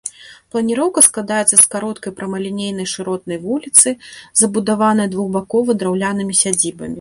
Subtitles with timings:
[0.53, 3.93] Планіроўка складаецца з кароткай прамалінейнай, шыротнай вуліцы,
[4.43, 6.89] забудаванай двухбакова драўлянымі сядзібамі.